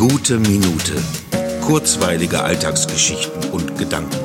[0.00, 0.94] Gute Minute.
[1.60, 4.16] Kurzweilige Alltagsgeschichten und Gedanken.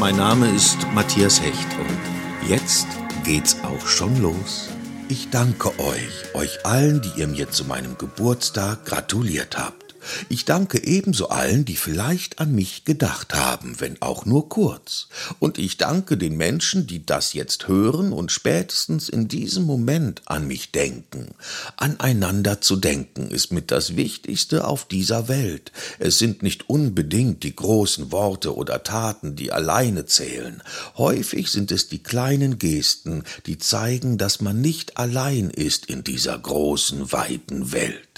[0.00, 2.88] Mein Name ist Matthias Hecht und jetzt
[3.22, 4.70] geht's auch schon los.
[5.08, 9.87] Ich danke euch, euch allen, die ihr mir zu meinem Geburtstag gratuliert habt.
[10.28, 15.08] Ich danke ebenso allen, die vielleicht an mich gedacht haben, wenn auch nur kurz.
[15.38, 20.46] Und ich danke den Menschen, die das jetzt hören und spätestens in diesem Moment an
[20.46, 21.34] mich denken.
[21.76, 25.72] Aneinander zu denken ist mit das Wichtigste auf dieser Welt.
[25.98, 30.62] Es sind nicht unbedingt die großen Worte oder Taten, die alleine zählen.
[30.96, 36.38] Häufig sind es die kleinen Gesten, die zeigen, dass man nicht allein ist in dieser
[36.38, 38.08] großen, weiten Welt.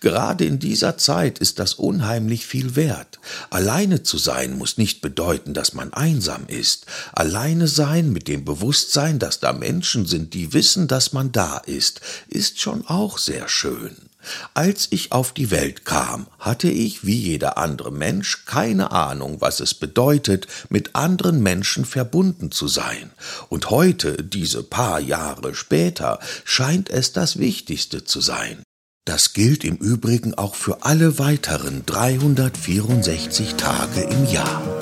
[0.00, 3.18] Gerade in dieser Zeit ist das unheimlich viel wert.
[3.50, 6.86] Alleine zu sein muss nicht bedeuten, dass man einsam ist.
[7.12, 12.00] Alleine sein mit dem Bewusstsein, dass da Menschen sind, die wissen, dass man da ist,
[12.28, 13.96] ist schon auch sehr schön.
[14.54, 19.60] Als ich auf die Welt kam, hatte ich, wie jeder andere Mensch, keine Ahnung, was
[19.60, 23.10] es bedeutet, mit anderen Menschen verbunden zu sein.
[23.48, 28.62] Und heute, diese paar Jahre später, scheint es das Wichtigste zu sein.
[29.06, 34.75] Das gilt im Übrigen auch für alle weiteren 364 Tage im Jahr.